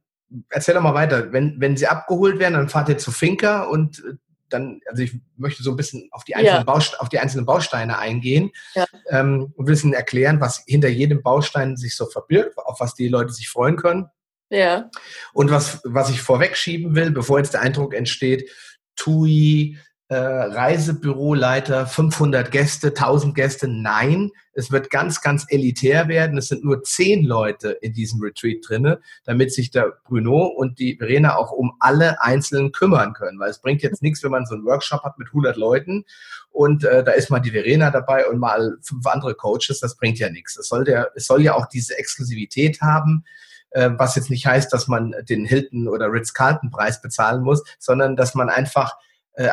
[0.49, 1.33] erzähl doch mal weiter.
[1.33, 4.13] Wenn, wenn sie abgeholt werden, dann fahrt ihr zu Finca und äh,
[4.53, 6.63] dann, also ich möchte so ein bisschen auf die einzelnen, ja.
[6.63, 8.85] Baust auf die einzelnen Bausteine eingehen ja.
[9.09, 13.33] ähm, und wissen erklären, was hinter jedem Baustein sich so verbirgt, auf was die Leute
[13.33, 14.07] sich freuen können.
[14.49, 14.89] Ja.
[15.33, 18.49] Und was, was ich vorwegschieben will, bevor jetzt der Eindruck entsteht,
[18.95, 19.77] TUI,
[20.11, 23.69] äh, Reisebüroleiter, 500 Gäste, 1000 Gäste.
[23.69, 26.37] Nein, es wird ganz, ganz elitär werden.
[26.37, 30.97] Es sind nur zehn Leute in diesem Retreat drinne, damit sich der Bruno und die
[30.97, 33.39] Verena auch um alle Einzelnen kümmern können.
[33.39, 36.03] Weil es bringt jetzt nichts, wenn man so einen Workshop hat mit 100 Leuten
[36.49, 39.79] und äh, da ist mal die Verena dabei und mal fünf andere Coaches.
[39.79, 40.57] Das bringt ja nichts.
[40.57, 43.23] Es soll, der, es soll ja auch diese Exklusivität haben
[43.69, 48.35] äh, was jetzt nicht heißt, dass man den Hilton oder Ritz-Carlton-Preis bezahlen muss, sondern dass
[48.35, 48.97] man einfach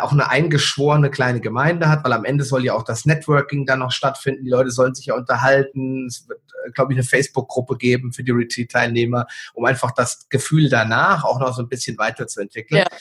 [0.01, 3.79] auch eine eingeschworene kleine Gemeinde hat, weil am Ende soll ja auch das Networking dann
[3.79, 4.45] noch stattfinden.
[4.45, 6.07] Die Leute sollen sich ja unterhalten.
[6.07, 10.69] Es wird, äh, glaube ich, eine Facebook-Gruppe geben für die Retreat-Teilnehmer, um einfach das Gefühl
[10.69, 12.81] danach auch noch so ein bisschen weiterzuentwickeln.
[12.81, 12.99] Ja.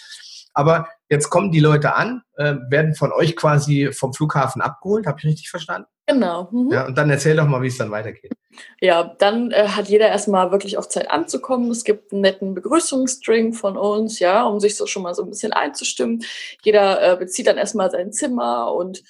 [0.57, 5.05] Aber jetzt kommen die Leute an, äh, werden von euch quasi vom Flughafen abgeholt.
[5.05, 5.87] Habe ich richtig verstanden?
[6.07, 6.49] Genau.
[6.51, 6.71] Mhm.
[6.71, 8.31] Ja, und dann erzähl doch mal, wie es dann weitergeht.
[8.81, 11.69] Ja, dann äh, hat jeder erstmal wirklich auch Zeit anzukommen.
[11.69, 15.29] Es gibt einen netten Begrüßungsstring von uns, ja, um sich so schon mal so ein
[15.29, 16.23] bisschen einzustimmen.
[16.63, 19.03] Jeder äh, bezieht dann erstmal sein Zimmer und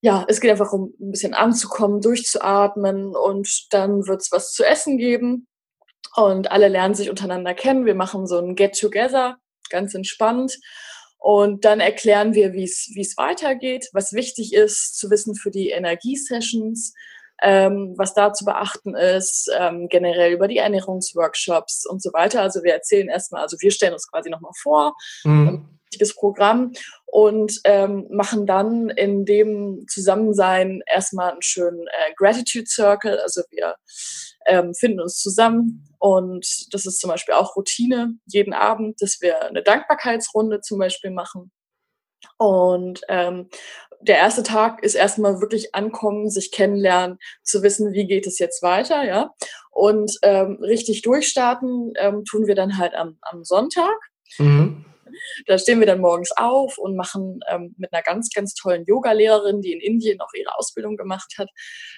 [0.00, 4.62] ja, es geht einfach um ein bisschen anzukommen, durchzuatmen und dann wird es was zu
[4.62, 5.48] essen geben.
[6.14, 7.84] Und alle lernen sich untereinander kennen.
[7.84, 9.38] Wir machen so ein Get-Together
[9.74, 10.58] ganz entspannt.
[11.18, 16.92] Und dann erklären wir, wie es weitergeht, was wichtig ist zu wissen für die Energiesessions,
[17.42, 22.42] ähm, was da zu beachten ist, ähm, generell über die Ernährungsworkshops und so weiter.
[22.42, 25.48] Also wir erzählen erstmal, also wir stellen uns quasi nochmal vor, mhm.
[25.48, 26.72] ein wichtiges Programm
[27.06, 33.18] und ähm, machen dann in dem Zusammensein erstmal einen schönen äh, Gratitude Circle.
[33.20, 33.76] Also wir
[34.46, 39.46] ähm, finden uns zusammen und das ist zum Beispiel auch Routine jeden Abend, dass wir
[39.46, 41.50] eine Dankbarkeitsrunde zum Beispiel machen.
[42.36, 43.48] Und ähm,
[44.00, 48.62] der erste Tag ist erstmal wirklich ankommen, sich kennenlernen, zu wissen, wie geht es jetzt
[48.62, 49.34] weiter, ja.
[49.70, 53.96] Und ähm, richtig durchstarten ähm, tun wir dann halt am, am Sonntag.
[54.38, 54.84] Mhm.
[55.46, 59.60] Da stehen wir dann morgens auf und machen ähm, mit einer ganz, ganz tollen Yoga-Lehrerin,
[59.60, 61.48] die in Indien auch ihre Ausbildung gemacht hat,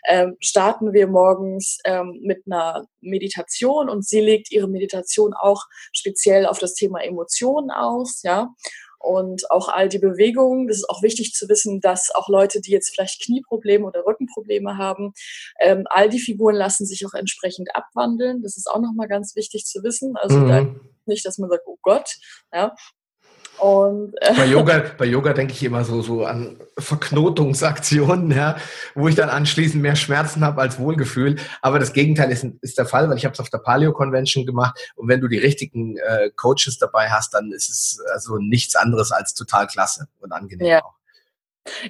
[0.09, 6.47] ähm, starten wir morgens ähm, mit einer Meditation und sie legt ihre Meditation auch speziell
[6.47, 8.55] auf das Thema Emotionen aus, ja
[8.99, 10.69] und auch all die Bewegungen.
[10.69, 14.77] Das ist auch wichtig zu wissen, dass auch Leute, die jetzt vielleicht Knieprobleme oder Rückenprobleme
[14.77, 15.13] haben,
[15.61, 18.43] ähm, all die Figuren lassen sich auch entsprechend abwandeln.
[18.43, 20.17] Das ist auch nochmal ganz wichtig zu wissen.
[20.17, 20.81] Also mhm.
[21.07, 22.09] nicht, dass man sagt, oh Gott,
[22.53, 22.75] ja,
[23.59, 28.57] und, äh, bei Yoga, bei Yoga denke ich immer so, so an Verknotungsaktionen, ja,
[28.95, 31.37] wo ich dann anschließend mehr Schmerzen habe als Wohlgefühl.
[31.63, 34.47] Aber das Gegenteil ist, ist der Fall, weil ich habe es auf der Paleo Convention
[34.47, 38.77] gemacht und wenn du die richtigen äh, Coaches dabei hast, dann ist es also nichts
[38.77, 40.85] anderes als total klasse und angenehm ja.
[40.85, 40.96] auch.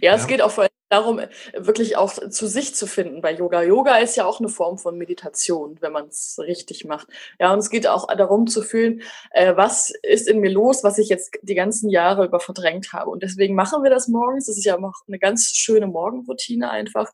[0.00, 1.20] Ja, es geht auch vor allem darum,
[1.54, 3.62] wirklich auch zu sich zu finden bei Yoga.
[3.62, 7.08] Yoga ist ja auch eine Form von Meditation, wenn man es richtig macht.
[7.40, 10.98] Ja, und es geht auch darum zu fühlen, äh, was ist in mir los, was
[10.98, 13.10] ich jetzt die ganzen Jahre über verdrängt habe.
[13.10, 14.46] Und deswegen machen wir das morgens.
[14.46, 17.12] Das ist ja auch eine ganz schöne Morgenroutine einfach,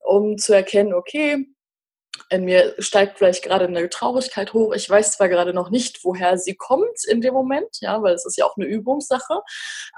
[0.00, 1.46] um zu erkennen, okay,
[2.30, 4.72] in mir steigt vielleicht gerade eine Traurigkeit hoch.
[4.74, 8.24] Ich weiß zwar gerade noch nicht, woher sie kommt in dem Moment, ja, weil es
[8.24, 9.40] ist ja auch eine Übungssache,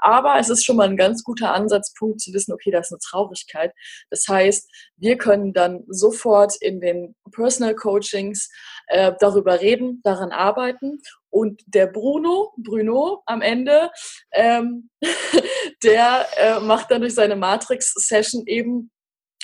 [0.01, 2.99] aber es ist schon mal ein ganz guter Ansatzpunkt zu wissen, okay, da ist eine
[2.99, 3.71] Traurigkeit.
[4.09, 8.49] Das heißt, wir können dann sofort in den Personal Coachings
[8.87, 10.99] äh, darüber reden, daran arbeiten
[11.29, 13.91] und der Bruno, Bruno am Ende,
[14.31, 14.89] ähm,
[15.83, 18.91] der äh, macht dann durch seine Matrix-Session eben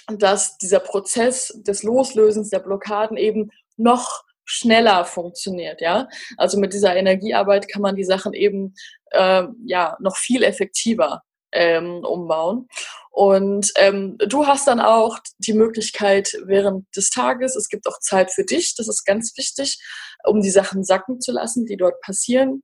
[0.08, 6.08] dass dieser Prozess des Loslösens der Blockaden eben noch schneller funktioniert, ja.
[6.38, 8.76] Also mit dieser Energiearbeit kann man die Sachen eben
[9.12, 12.68] äh, ja noch viel effektiver ähm, umbauen.
[13.12, 18.32] Und ähm, du hast dann auch die Möglichkeit während des Tages, es gibt auch Zeit
[18.32, 19.80] für dich, das ist ganz wichtig,
[20.26, 22.64] um die Sachen sacken zu lassen, die dort passieren.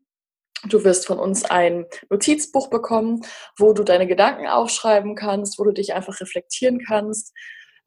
[0.67, 3.21] Du wirst von uns ein Notizbuch bekommen,
[3.57, 7.33] wo du deine Gedanken aufschreiben kannst, wo du dich einfach reflektieren kannst.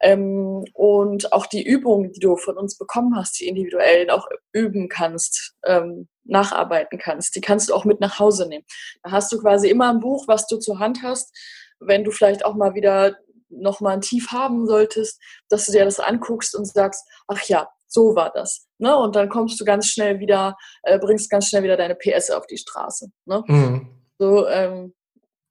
[0.01, 4.89] Ähm, und auch die Übungen, die du von uns bekommen hast, die individuellen auch üben
[4.89, 8.65] kannst, ähm, nacharbeiten kannst, die kannst du auch mit nach Hause nehmen.
[9.03, 11.31] Da hast du quasi immer ein Buch, was du zur Hand hast,
[11.79, 13.15] wenn du vielleicht auch mal wieder
[13.49, 17.69] noch mal ein Tief haben solltest, dass du dir das anguckst und sagst, ach ja,
[17.87, 18.67] so war das.
[18.83, 18.95] Ne?
[18.95, 22.45] Und dann kommst du ganz schnell wieder, äh, bringst ganz schnell wieder deine PS auf
[22.47, 23.07] die Straße.
[23.25, 23.41] Ne?
[23.47, 23.87] Mhm.
[24.19, 24.93] So, ähm,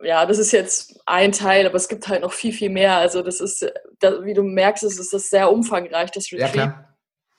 [0.03, 2.97] ja, das ist jetzt ein Teil, aber es gibt halt noch viel, viel mehr.
[2.97, 3.67] Also das ist,
[4.01, 6.55] da, wie du merkst, ist das sehr umfangreich, das Retreat.
[6.55, 6.89] Ja,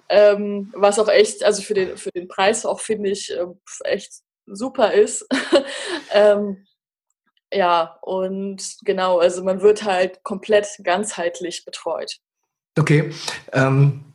[0.10, 3.46] ähm, was auch echt, also für den, für den Preis auch, finde ich, äh,
[3.84, 4.14] echt
[4.48, 5.28] super ist.
[6.12, 6.66] ähm,
[7.54, 12.18] ja, und genau, also man wird halt komplett ganzheitlich betreut.
[12.80, 13.14] Okay.
[13.52, 14.13] Ähm,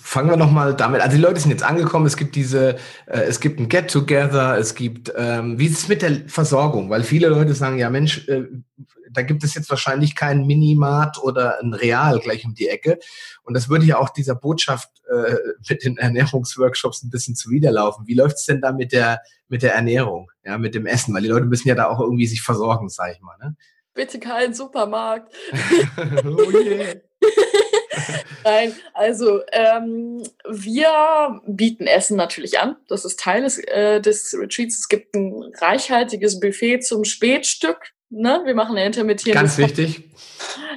[0.00, 2.76] fangen wir nochmal damit Also die Leute sind jetzt angekommen, es gibt diese,
[3.06, 6.90] äh, es gibt ein Get-Together, es gibt, ähm, wie ist es mit der Versorgung?
[6.90, 8.44] Weil viele Leute sagen, ja Mensch, äh,
[9.10, 12.98] da gibt es jetzt wahrscheinlich kein Minimart oder ein Real gleich um die Ecke.
[13.42, 15.36] Und das würde ja auch dieser Botschaft äh,
[15.68, 18.06] mit den Ernährungsworkshops ein bisschen zuwiderlaufen.
[18.06, 21.14] Wie läuft es denn da mit der, mit der Ernährung, ja, mit dem Essen?
[21.14, 23.36] Weil die Leute müssen ja da auch irgendwie sich versorgen, sag ich mal.
[23.38, 23.56] Ne?
[23.94, 25.32] Bitte keinen Supermarkt.
[26.24, 26.94] oh yeah.
[28.44, 32.76] Nein, also ähm, wir bieten Essen natürlich an.
[32.88, 34.78] Das ist Teil des, äh, des Retreats.
[34.78, 37.92] Es gibt ein reichhaltiges Buffet zum Spätstück.
[38.10, 38.42] Ne?
[38.44, 39.42] Wir machen eine intermittierende.
[39.42, 40.10] Ganz wichtig.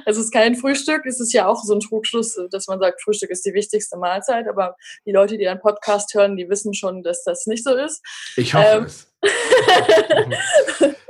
[0.06, 1.04] Es ist kein Frühstück.
[1.06, 4.48] Es ist ja auch so ein Trugschluss, dass man sagt, Frühstück ist die wichtigste Mahlzeit.
[4.48, 8.02] Aber die Leute, die einen Podcast hören, die wissen schon, dass das nicht so ist.
[8.36, 9.06] Ich hoffe ähm, es.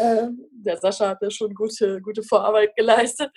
[0.00, 3.30] Ähm, der Sascha hat ja schon gute, gute Vorarbeit geleistet.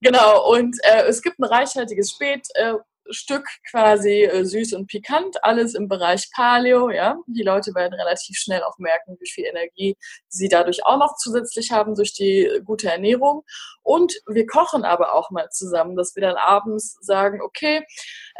[0.00, 5.74] Genau, und äh, es gibt ein reichhaltiges Spätstück, äh, quasi äh, süß und pikant, alles
[5.74, 6.90] im Bereich Paleo.
[6.90, 7.16] Ja?
[7.26, 9.96] Die Leute werden relativ schnell auch merken, wie viel Energie
[10.28, 13.44] sie dadurch auch noch zusätzlich haben durch die gute Ernährung.
[13.82, 17.84] Und wir kochen aber auch mal zusammen, dass wir dann abends sagen, okay,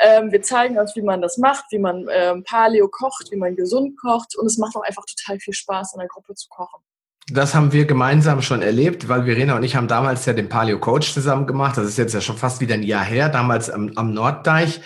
[0.01, 3.55] ähm, wir zeigen uns, wie man das macht, wie man ähm, Paleo kocht, wie man
[3.55, 4.37] gesund kocht.
[4.37, 6.83] Und es macht auch einfach total viel Spaß, in der Gruppe zu kochen.
[7.31, 10.79] Das haben wir gemeinsam schon erlebt, weil Verena und ich haben damals ja den Paleo
[10.79, 11.77] Coach zusammen gemacht.
[11.77, 14.81] Das ist jetzt ja schon fast wieder ein Jahr her, damals am, am Norddeich.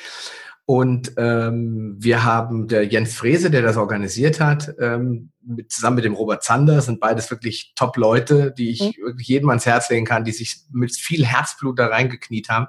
[0.64, 6.04] Und ähm, wir haben der Jens Frese, der das organisiert hat, ähm, mit, zusammen mit
[6.04, 9.06] dem Robert Zander, sind beides wirklich Top-Leute, die ich mhm.
[9.06, 12.66] wirklich jedem ans Herz legen kann, die sich mit viel Herzblut da reingekniet haben.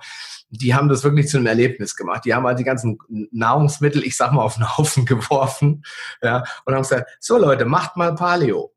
[0.49, 2.25] Die haben das wirklich zu einem Erlebnis gemacht.
[2.25, 2.97] Die haben halt die ganzen
[3.31, 5.83] Nahrungsmittel, ich sag mal, auf den Haufen geworfen
[6.21, 8.73] ja, und haben gesagt, so Leute, macht mal Paleo.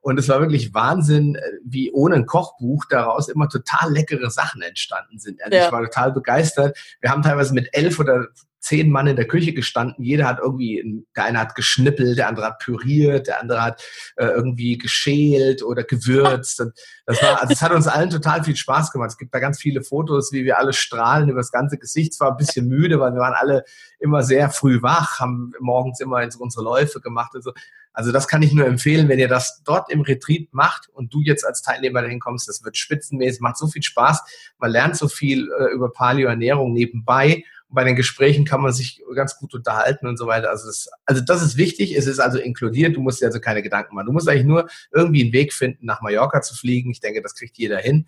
[0.00, 4.62] Und es war wirklich Wahnsinn, äh, wie ohne ein Kochbuch daraus immer total leckere Sachen
[4.62, 5.42] entstanden sind.
[5.42, 5.66] Also ja.
[5.66, 6.78] Ich war total begeistert.
[7.00, 8.28] Wir haben teilweise mit elf oder
[8.60, 10.04] zehn Mann in der Küche gestanden.
[10.04, 13.82] Jeder hat irgendwie, der eine hat geschnippelt, der andere hat püriert, der andere hat
[14.16, 16.60] äh, irgendwie geschält oder gewürzt.
[16.60, 16.72] Und
[17.06, 19.10] das war, also es hat uns allen total viel Spaß gemacht.
[19.10, 22.12] Es gibt da ganz viele Fotos, wie wir alle strahlen über das ganze Gesicht.
[22.12, 23.64] Es war ein bisschen müde, weil wir waren alle
[24.00, 27.52] immer sehr früh wach, haben morgens immer unsere Läufe gemacht und so.
[27.92, 31.20] Also das kann ich nur empfehlen, wenn ihr das dort im Retreat macht und du
[31.22, 34.22] jetzt als Teilnehmer dahin kommst, das wird spitzenmäßig, macht so viel Spaß,
[34.58, 39.02] man lernt so viel äh, über Paleo-Ernährung nebenbei und bei den Gesprächen kann man sich
[39.14, 40.50] ganz gut unterhalten und so weiter.
[40.50, 43.62] Also das, also das ist wichtig, es ist also inkludiert, du musst dir also keine
[43.62, 44.06] Gedanken machen.
[44.06, 46.90] Du musst eigentlich nur irgendwie einen Weg finden, nach Mallorca zu fliegen.
[46.90, 48.06] Ich denke, das kriegt jeder hin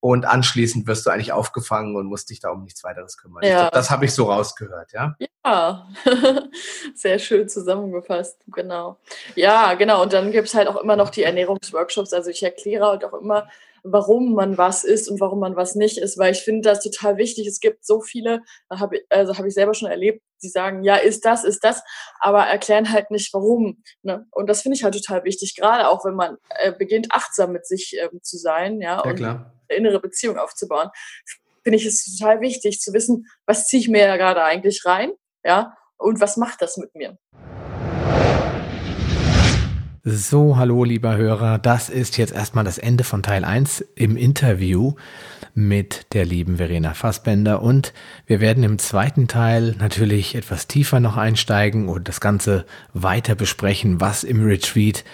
[0.00, 3.44] und anschließend wirst du eigentlich aufgefangen und musst dich da um nichts weiteres kümmern.
[3.44, 3.60] Ja.
[3.60, 5.14] Glaub, das habe ich so rausgehört, ja?
[5.44, 5.88] Ja,
[6.94, 8.98] sehr schön zusammengefasst, genau.
[9.36, 10.02] Ja, genau.
[10.02, 12.12] Und dann gibt es halt auch immer noch die Ernährungsworkshops.
[12.14, 13.48] Also ich erkläre halt auch immer,
[13.82, 17.16] warum man was isst und warum man was nicht isst, weil ich finde das total
[17.16, 17.46] wichtig.
[17.46, 20.96] Es gibt so viele, hab ich, also habe ich selber schon erlebt, die sagen, ja,
[20.96, 21.82] ist das, ist das,
[22.18, 23.82] aber erklären halt nicht warum.
[24.02, 24.26] Ne?
[24.30, 27.66] Und das finde ich halt total wichtig, gerade auch wenn man äh, beginnt, achtsam mit
[27.66, 29.52] sich ähm, zu sein, ja, ja und klar.
[29.68, 30.88] eine innere Beziehung aufzubauen.
[31.62, 35.12] Finde ich es total wichtig zu wissen, was ziehe ich mir ja gerade eigentlich rein,
[35.44, 37.18] ja, und was macht das mit mir.
[40.02, 44.94] So, hallo lieber Hörer, das ist jetzt erstmal das Ende von Teil 1 im Interview
[45.52, 47.92] mit der lieben Verena Fassbender und
[48.24, 54.00] wir werden im zweiten Teil natürlich etwas tiefer noch einsteigen und das Ganze weiter besprechen,
[54.00, 55.04] was im Retreat,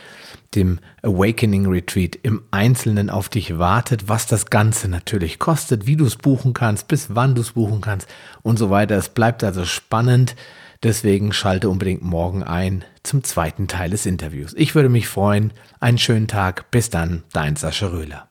[0.55, 6.07] dem Awakening Retreat im Einzelnen auf dich wartet, was das Ganze natürlich kostet, wie du
[6.07, 8.07] es buchen kannst, bis wann du es buchen kannst
[8.43, 8.97] und so weiter.
[8.97, 10.37] Es bleibt also spannend.
[10.83, 14.55] Deswegen schalte unbedingt morgen ein zum zweiten Teil des Interviews.
[14.57, 15.53] Ich würde mich freuen.
[15.81, 16.71] Einen schönen Tag.
[16.71, 18.29] Bis dann, dein Sascha Röhler.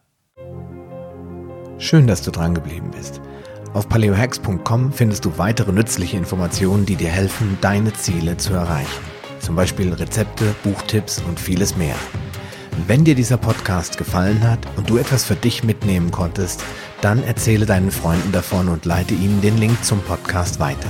[1.77, 3.21] Schön, dass du dran geblieben bist.
[3.73, 9.03] Auf paleohacks.com findest du weitere nützliche Informationen, die dir helfen, deine Ziele zu erreichen.
[9.39, 11.95] Zum Beispiel Rezepte, Buchtipps und vieles mehr.
[12.87, 16.63] Wenn dir dieser Podcast gefallen hat und du etwas für dich mitnehmen konntest,
[17.01, 20.89] dann erzähle deinen Freunden davon und leite ihnen den Link zum Podcast weiter.